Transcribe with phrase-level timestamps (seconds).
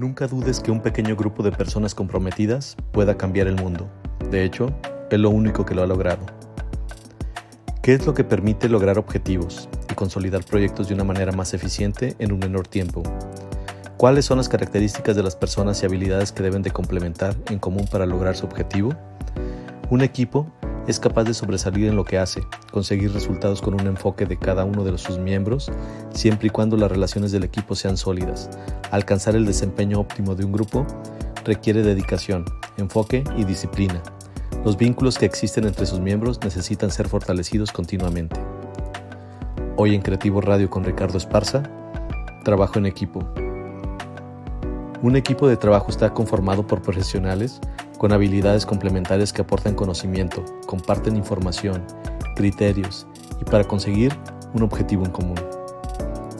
[0.00, 3.86] Nunca dudes que un pequeño grupo de personas comprometidas pueda cambiar el mundo.
[4.30, 4.72] De hecho,
[5.10, 6.24] es lo único que lo ha logrado.
[7.82, 12.16] ¿Qué es lo que permite lograr objetivos y consolidar proyectos de una manera más eficiente
[12.18, 13.02] en un menor tiempo?
[13.98, 17.86] ¿Cuáles son las características de las personas y habilidades que deben de complementar en común
[17.86, 18.94] para lograr su objetivo?
[19.90, 20.50] Un equipo
[20.86, 24.64] es capaz de sobresalir en lo que hace, conseguir resultados con un enfoque de cada
[24.64, 25.70] uno de sus miembros,
[26.12, 28.50] siempre y cuando las relaciones del equipo sean sólidas.
[28.90, 30.86] Alcanzar el desempeño óptimo de un grupo
[31.44, 32.44] requiere dedicación,
[32.76, 34.02] enfoque y disciplina.
[34.64, 38.40] Los vínculos que existen entre sus miembros necesitan ser fortalecidos continuamente.
[39.76, 41.62] Hoy en Creativo Radio con Ricardo Esparza,
[42.44, 43.20] trabajo en equipo.
[45.02, 47.60] Un equipo de trabajo está conformado por profesionales
[48.00, 51.84] con habilidades complementarias que aportan conocimiento, comparten información,
[52.34, 53.06] criterios
[53.38, 54.16] y para conseguir
[54.54, 55.38] un objetivo en común.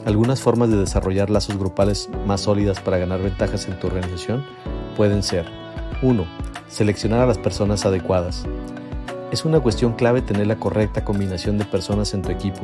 [0.05, 4.43] Algunas formas de desarrollar lazos grupales más sólidas para ganar ventajas en tu organización
[4.97, 5.45] pueden ser
[6.01, 6.25] 1.
[6.67, 8.43] Seleccionar a las personas adecuadas.
[9.31, 12.61] Es una cuestión clave tener la correcta combinación de personas en tu equipo.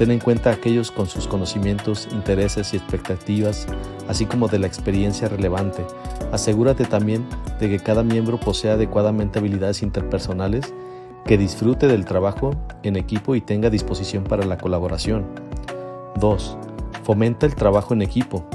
[0.00, 3.66] Ten en cuenta a aquellos con sus conocimientos, intereses y expectativas,
[4.08, 5.84] así como de la experiencia relevante.
[6.32, 7.26] Asegúrate también
[7.58, 10.72] de que cada miembro posea adecuadamente habilidades interpersonales,
[11.26, 15.26] que disfrute del trabajo en equipo y tenga disposición para la colaboración.
[16.18, 16.56] 2.
[17.02, 18.48] Fomenta el trabajo en equipo.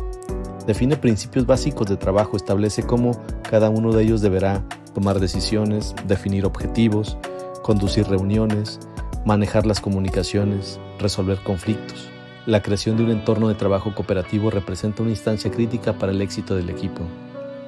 [0.65, 3.11] Define principios básicos de trabajo, establece cómo
[3.47, 4.63] cada uno de ellos deberá
[4.95, 7.19] tomar decisiones, definir objetivos,
[7.65, 8.79] conducir reuniones,
[9.25, 12.11] manejar las comunicaciones, resolver conflictos.
[12.45, 16.55] La creación de un entorno de trabajo cooperativo representa una instancia crítica para el éxito
[16.55, 17.01] del equipo.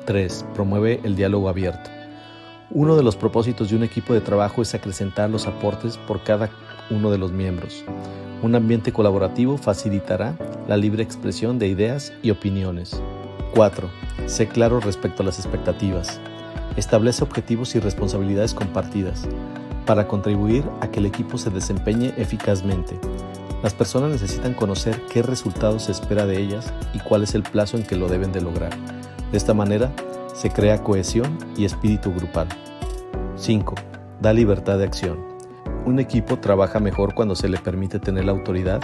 [0.05, 0.45] 3.
[0.53, 1.89] Promueve el diálogo abierto.
[2.69, 6.51] Uno de los propósitos de un equipo de trabajo es acrecentar los aportes por cada
[6.91, 7.83] uno de los miembros.
[8.43, 13.01] Un ambiente colaborativo facilitará la libre expresión de ideas y opiniones.
[13.55, 13.89] 4.
[14.27, 16.21] Sé claro respecto a las expectativas.
[16.75, 19.27] Establece objetivos y responsabilidades compartidas
[19.87, 22.99] para contribuir a que el equipo se desempeñe eficazmente.
[23.63, 27.77] Las personas necesitan conocer qué resultados se espera de ellas y cuál es el plazo
[27.77, 28.69] en que lo deben de lograr.
[29.31, 29.91] De esta manera,
[30.35, 32.47] se crea cohesión y espíritu grupal.
[33.37, 33.73] 5.
[34.21, 35.17] Da libertad de acción.
[35.85, 38.81] Un equipo trabaja mejor cuando se le permite tener la autoridad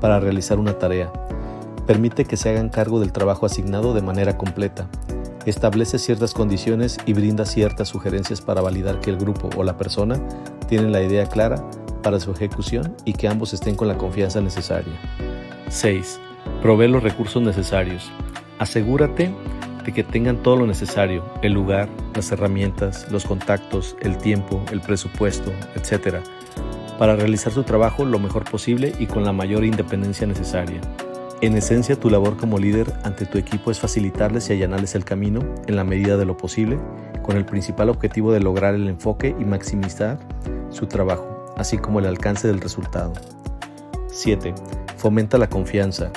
[0.00, 1.12] para realizar una tarea.
[1.86, 4.88] Permite que se hagan cargo del trabajo asignado de manera completa
[5.50, 10.20] establece ciertas condiciones y brinda ciertas sugerencias para validar que el grupo o la persona
[10.68, 11.64] tienen la idea clara
[12.02, 14.94] para su ejecución y que ambos estén con la confianza necesaria.
[15.68, 16.20] 6.
[16.62, 18.10] Provee los recursos necesarios.
[18.58, 19.34] Asegúrate
[19.84, 24.80] de que tengan todo lo necesario, el lugar, las herramientas, los contactos, el tiempo, el
[24.80, 26.16] presupuesto, etc.,
[26.98, 30.80] para realizar su trabajo lo mejor posible y con la mayor independencia necesaria.
[31.42, 35.40] En esencia, tu labor como líder ante tu equipo es facilitarles y allanarles el camino
[35.66, 36.78] en la medida de lo posible,
[37.22, 40.18] con el principal objetivo de lograr el enfoque y maximizar
[40.70, 43.12] su trabajo, así como el alcance del resultado.
[44.08, 44.54] 7.
[44.96, 46.10] Fomenta la confianza.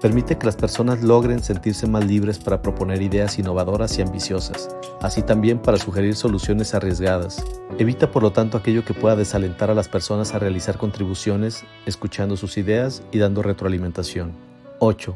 [0.00, 4.68] Permite que las personas logren sentirse más libres para proponer ideas innovadoras y ambiciosas,
[5.02, 7.44] así también para sugerir soluciones arriesgadas.
[7.76, 12.36] Evita por lo tanto aquello que pueda desalentar a las personas a realizar contribuciones, escuchando
[12.36, 14.49] sus ideas y dando retroalimentación.
[14.82, 15.14] 8.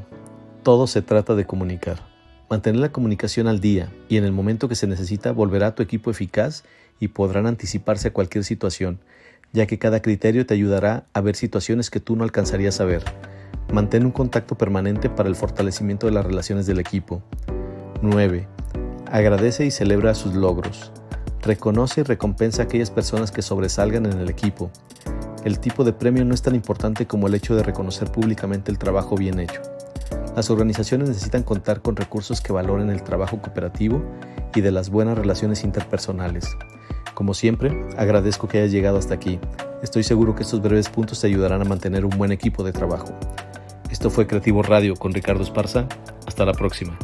[0.62, 1.97] Todo se trata de comunicar.
[2.50, 5.82] Mantener la comunicación al día y en el momento que se necesita volverá a tu
[5.82, 6.64] equipo eficaz
[7.00, 9.00] y podrán anticiparse a cualquier situación,
[9.54, 13.04] ya que cada criterio te ayudará a ver situaciones que tú no alcanzarías a ver.
[13.72, 17.22] Mantén un contacto permanente para el fortalecimiento de las relaciones del equipo.
[18.02, 18.46] 9.
[19.10, 20.92] Agradece y celebra sus logros.
[21.41, 24.70] Reconoce y recompensa a aquellas personas que sobresalgan en el equipo.
[25.44, 28.78] El tipo de premio no es tan importante como el hecho de reconocer públicamente el
[28.78, 29.60] trabajo bien hecho.
[30.34, 34.03] Las organizaciones necesitan contar con recursos que valoren el trabajo cooperativo
[34.55, 36.56] y de las buenas relaciones interpersonales.
[37.12, 39.38] Como siempre, agradezco que hayas llegado hasta aquí.
[39.82, 43.15] Estoy seguro que estos breves puntos te ayudarán a mantener un buen equipo de trabajo.
[43.91, 45.87] Esto fue Creativo Radio con Ricardo Esparza.
[46.26, 46.99] Hasta la próxima.